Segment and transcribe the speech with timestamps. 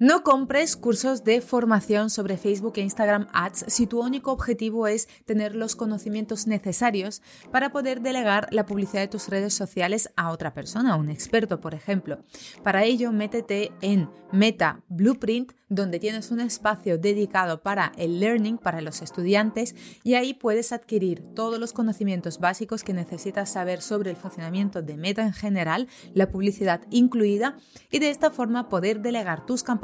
[0.00, 5.06] No compres cursos de formación sobre Facebook e Instagram Ads si tu único objetivo es
[5.24, 10.52] tener los conocimientos necesarios para poder delegar la publicidad de tus redes sociales a otra
[10.52, 12.24] persona, a un experto, por ejemplo.
[12.64, 18.80] Para ello, métete en Meta Blueprint, donde tienes un espacio dedicado para el learning, para
[18.80, 24.16] los estudiantes, y ahí puedes adquirir todos los conocimientos básicos que necesitas saber sobre el
[24.16, 27.56] funcionamiento de Meta en general, la publicidad incluida,
[27.90, 29.83] y de esta forma poder delegar tus campañas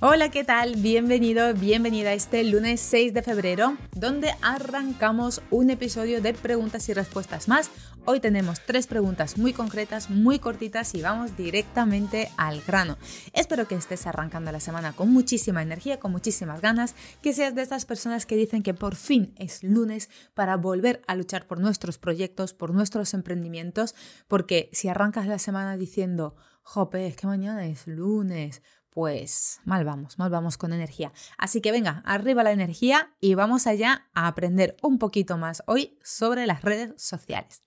[0.00, 0.76] Hola, ¿qué tal?
[0.76, 6.94] Bienvenido, bienvenida a este lunes 6 de febrero, donde arrancamos un episodio de preguntas y
[6.94, 7.72] respuestas más.
[8.04, 12.96] Hoy tenemos tres preguntas muy concretas, muy cortitas y vamos directamente al grano.
[13.32, 17.62] Espero que estés arrancando la semana con muchísima energía, con muchísimas ganas, que seas de
[17.62, 21.98] estas personas que dicen que por fin es lunes para volver a luchar por nuestros
[21.98, 23.96] proyectos, por nuestros emprendimientos,
[24.28, 30.18] porque si arrancas la semana diciendo, jope, es que mañana es lunes, pues mal vamos,
[30.18, 31.12] mal vamos con energía.
[31.36, 35.98] Así que venga, arriba la energía y vamos allá a aprender un poquito más hoy
[36.02, 37.62] sobre las redes sociales.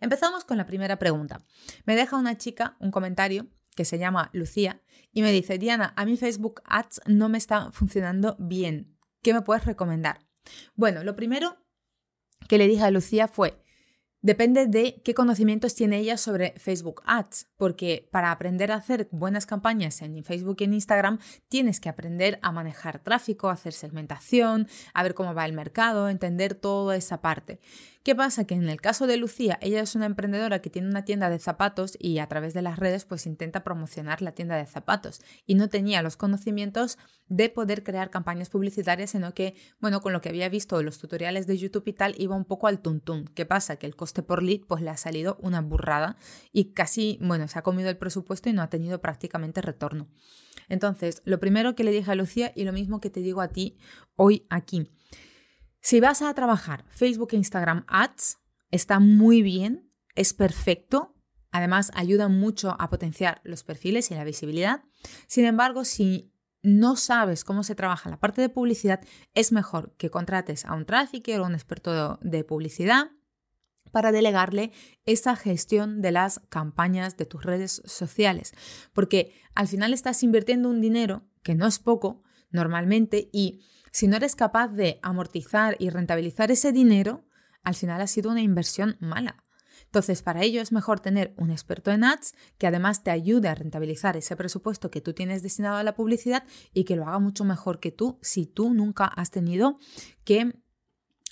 [0.00, 1.44] Empezamos con la primera pregunta.
[1.84, 6.04] Me deja una chica un comentario que se llama Lucía y me dice, Diana, a
[6.04, 8.98] mi Facebook Ads no me está funcionando bien.
[9.22, 10.26] ¿Qué me puedes recomendar?
[10.74, 11.56] Bueno, lo primero
[12.48, 13.61] que le dije a Lucía fue,
[14.22, 19.46] Depende de qué conocimientos tiene ella sobre Facebook Ads, porque para aprender a hacer buenas
[19.46, 25.02] campañas en Facebook y en Instagram tienes que aprender a manejar tráfico, hacer segmentación, a
[25.02, 27.58] ver cómo va el mercado, entender toda esa parte.
[28.02, 28.44] ¿Qué pasa?
[28.44, 31.38] Que en el caso de Lucía, ella es una emprendedora que tiene una tienda de
[31.38, 35.54] zapatos y a través de las redes pues intenta promocionar la tienda de zapatos y
[35.54, 40.30] no tenía los conocimientos de poder crear campañas publicitarias, sino que, bueno, con lo que
[40.30, 43.26] había visto los tutoriales de YouTube y tal, iba un poco al tuntún.
[43.36, 43.76] ¿Qué pasa?
[43.76, 46.16] Que el coste por lead pues le ha salido una burrada
[46.52, 50.08] y casi, bueno, se ha comido el presupuesto y no ha tenido prácticamente retorno.
[50.68, 53.48] Entonces, lo primero que le dije a Lucía y lo mismo que te digo a
[53.48, 53.78] ti
[54.16, 54.90] hoy aquí
[55.82, 58.38] si vas a trabajar Facebook e Instagram Ads,
[58.70, 61.16] está muy bien, es perfecto.
[61.50, 64.84] Además, ayuda mucho a potenciar los perfiles y la visibilidad.
[65.26, 66.32] Sin embargo, si
[66.62, 69.00] no sabes cómo se trabaja la parte de publicidad,
[69.34, 73.10] es mejor que contrates a un trafficker o un experto de publicidad
[73.90, 74.70] para delegarle
[75.04, 78.54] esa gestión de las campañas de tus redes sociales.
[78.92, 84.16] Porque al final estás invirtiendo un dinero que no es poco normalmente y si no
[84.16, 87.24] eres capaz de amortizar y rentabilizar ese dinero,
[87.62, 89.44] al final ha sido una inversión mala.
[89.84, 93.54] Entonces, para ello es mejor tener un experto en ads que además te ayude a
[93.54, 97.44] rentabilizar ese presupuesto que tú tienes destinado a la publicidad y que lo haga mucho
[97.44, 99.78] mejor que tú si tú nunca has tenido
[100.24, 100.62] que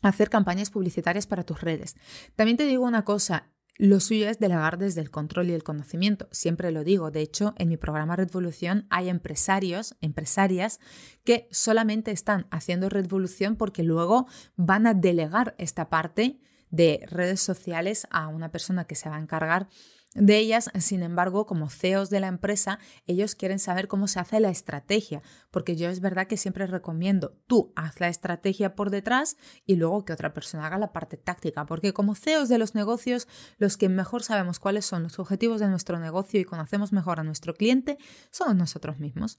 [0.03, 1.97] hacer campañas publicitarias para tus redes.
[2.37, 6.29] También te digo una cosa, lo suyo es delegar desde el control y el conocimiento.
[6.31, 7.11] Siempre lo digo.
[7.11, 10.81] De hecho, en mi programa Revolución hay empresarios, empresarias
[11.25, 14.27] que solamente están haciendo Revolución porque luego
[14.57, 19.21] van a delegar esta parte de redes sociales a una persona que se va a
[19.21, 19.69] encargar
[20.15, 24.41] de ellas, sin embargo, como CEOs de la empresa, ellos quieren saber cómo se hace
[24.41, 29.37] la estrategia, porque yo es verdad que siempre recomiendo, tú haz la estrategia por detrás
[29.67, 33.29] y luego que otra persona haga la parte táctica, porque como CEOs de los negocios,
[33.59, 37.25] los que mejor sabemos cuáles son los objetivos de nuestro negocio y conocemos mejor a
[37.25, 37.97] nuestro cliente,
[38.31, 39.39] somos nosotros mismos.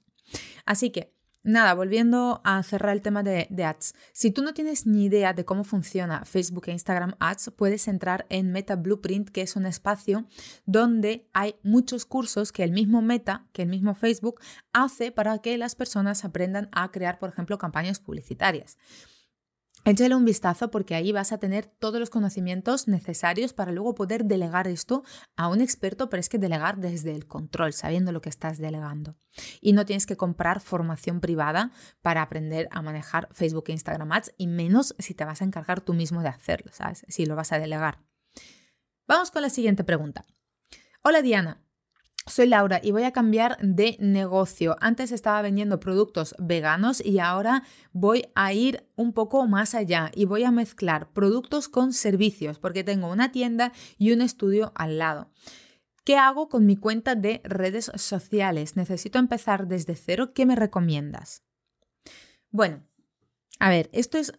[0.64, 1.14] Así que
[1.44, 3.94] Nada, volviendo a cerrar el tema de, ads.
[4.12, 8.26] Si tú no tienes ni idea de cómo funciona Facebook e Instagram Ads, puedes entrar
[8.28, 10.24] en Meta Blueprint, que es un espacio
[10.66, 14.40] donde hay muchos cursos que el mismo Meta, que el mismo Facebook,
[14.72, 18.78] hace para que las personas aprendan a crear, por ejemplo, campañas publicitarias.
[19.84, 24.24] Échale un vistazo porque ahí vas a tener todos los conocimientos necesarios para luego poder
[24.26, 25.02] delegar esto
[25.36, 29.16] a un experto, pero es que delegar desde el control, sabiendo lo que estás delegando.
[29.60, 34.34] Y no tienes que comprar formación privada para aprender a manejar Facebook e Instagram Ads,
[34.36, 37.04] y menos si te vas a encargar tú mismo de hacerlo, ¿sabes?
[37.08, 37.98] Si lo vas a delegar.
[39.08, 40.24] Vamos con la siguiente pregunta.
[41.02, 41.60] Hola Diana,
[42.26, 44.76] soy Laura y voy a cambiar de negocio.
[44.80, 50.24] Antes estaba vendiendo productos veganos y ahora voy a ir un poco más allá y
[50.24, 55.30] voy a mezclar productos con servicios porque tengo una tienda y un estudio al lado.
[56.04, 58.76] ¿Qué hago con mi cuenta de redes sociales?
[58.76, 60.32] Necesito empezar desde cero.
[60.34, 61.44] ¿Qué me recomiendas?
[62.50, 62.84] Bueno,
[63.58, 64.32] A ver, esto es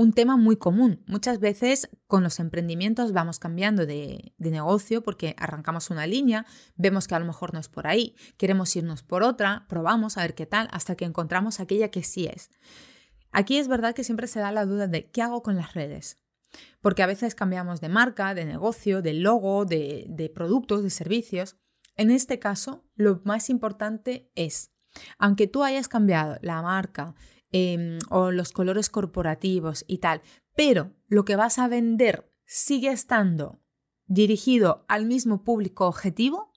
[0.00, 1.04] un tema muy común.
[1.06, 7.14] Muchas veces con los emprendimientos vamos cambiando de, negocio porque arrancamos una línea, vemos que
[7.14, 10.46] a lo mejor no es por ahí, queremos irnos por otra, probamos a ver qué
[10.46, 12.48] tal, hasta que encontramos aquella que sí es.
[13.30, 16.18] Aquí es verdad que siempre se da la duda de qué hago con las redes.
[16.80, 21.56] Porque a veces cambiamos de marca, de negocio, de logo, de, de productos, de servicios.
[21.96, 24.72] En este caso, lo más importante es,
[25.18, 27.14] aunque tú hayas cambiado la marca,
[27.52, 30.22] Em, o los colores corporativos y tal,
[30.54, 33.60] pero lo que vas a vender sigue estando
[34.06, 36.49] dirigido al mismo público objetivo,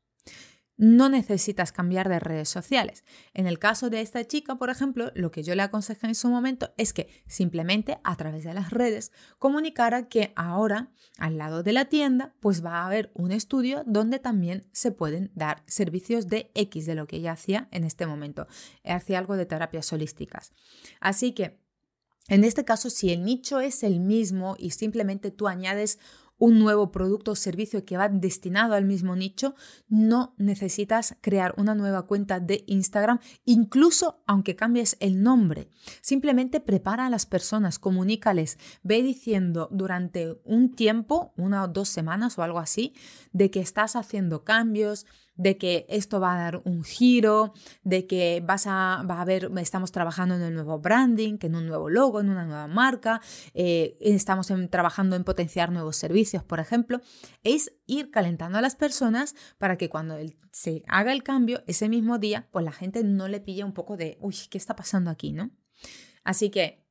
[0.78, 3.04] no necesitas cambiar de redes sociales.
[3.34, 6.30] En el caso de esta chica, por ejemplo, lo que yo le aconsejé en su
[6.30, 11.74] momento es que simplemente a través de las redes comunicara que ahora al lado de
[11.74, 16.52] la tienda pues va a haber un estudio donde también se pueden dar servicios de
[16.56, 18.48] X de lo que ella hacía en este momento.
[18.84, 20.54] Hacía algo de terapias holísticas.
[21.00, 21.62] Así que
[22.30, 26.00] en este caso, si el nicho es el mismo y simplemente tú añades
[26.44, 29.56] un nuevo producto o servicio que va destinado al mismo nicho,
[29.88, 35.70] no necesitas crear una nueva cuenta de Instagram, incluso aunque cambies el nombre.
[36.02, 42.38] Simplemente prepara a las personas, comunícales, ve diciendo durante un tiempo, una o dos semanas
[42.38, 42.94] o algo así,
[43.32, 45.06] de que estás haciendo cambios,
[45.36, 47.54] de que esto va a dar un giro,
[47.84, 51.68] de que vas a, va a ver, estamos trabajando en un nuevo branding, en un
[51.68, 53.22] nuevo logo, en una nueva marca,
[53.54, 57.02] eh, estamos trabajando en potenciar nuevos servicios, por ejemplo,
[57.44, 60.18] es ir calentando a las personas para que cuando
[60.52, 63.98] se haga el cambio ese mismo día, pues la gente no le pille un poco
[63.98, 65.34] de, uy, ¿qué está pasando aquí?
[65.34, 65.52] ¿no?
[66.24, 66.86] Así que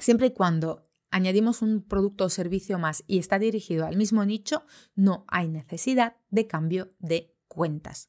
[0.00, 4.64] siempre y cuando añadimos un producto o servicio más y está dirigido al mismo nicho,
[4.94, 8.08] no hay necesidad de cambio de cuentas.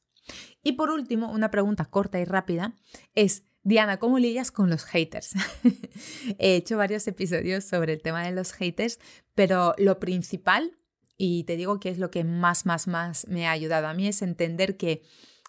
[0.62, 2.74] Y por último, una pregunta corta y rápida
[3.14, 5.32] es, Diana, ¿cómo lidias con los haters?
[6.38, 8.98] He hecho varios episodios sobre el tema de los haters,
[9.34, 10.78] pero lo principal,
[11.16, 14.08] y te digo que es lo que más, más, más me ha ayudado a mí,
[14.08, 15.02] es entender que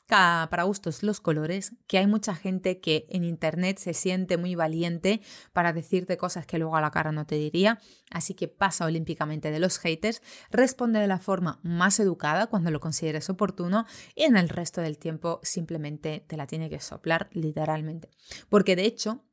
[0.07, 5.21] para gustos los colores, que hay mucha gente que en internet se siente muy valiente
[5.53, 7.79] para decirte cosas que luego a la cara no te diría,
[8.11, 10.21] así que pasa olímpicamente de los haters,
[10.51, 13.85] responde de la forma más educada cuando lo consideres oportuno
[14.15, 18.09] y en el resto del tiempo simplemente te la tiene que soplar literalmente.
[18.49, 19.23] Porque de hecho,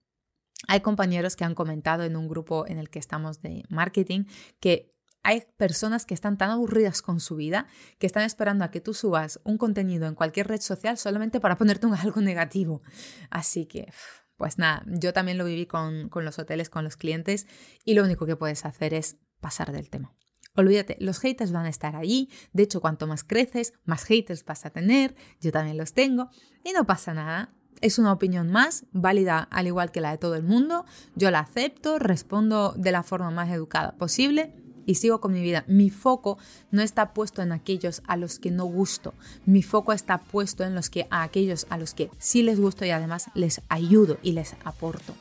[0.69, 4.25] hay compañeros que han comentado en un grupo en el que estamos de marketing
[4.61, 7.67] que hay personas que están tan aburridas con su vida
[7.99, 11.59] que están esperando a que tú subas un contenido en cualquier red social solamente para
[11.59, 12.83] ponerte un algo negativo.
[13.31, 13.93] Así que,
[14.37, 17.47] pues nada, yo también lo viví con, con los hoteles, con los clientes
[17.85, 20.15] y lo único que puedes hacer es pasar del tema.
[20.57, 22.29] Olvídate, los haters van a estar allí.
[22.53, 25.15] De hecho, cuanto más creces, más haters vas a tener.
[25.41, 26.29] Yo también los tengo.
[26.65, 27.55] Y no pasa nada.
[27.81, 30.85] Es una opinión más, válida al igual que la de todo el mundo.
[31.15, 34.53] Yo la acepto, respondo de la forma más educada posible
[34.87, 35.65] y sigo con mi vida.
[35.67, 36.39] Mi foco
[36.71, 39.15] no está puesto en aquellos a los que no gusto.
[39.47, 42.85] Mi foco está puesto en los que a aquellos a los que sí les gusto
[42.85, 45.15] y además les ayudo y les aporto.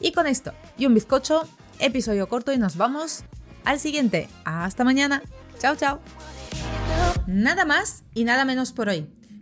[0.00, 1.42] Y con esto y un bizcocho,
[1.78, 3.24] episodio corto y nos vamos
[3.64, 4.28] al siguiente.
[4.44, 5.22] Hasta mañana.
[5.58, 6.00] Chao, chao.
[7.26, 9.06] Nada más y nada menos por hoy.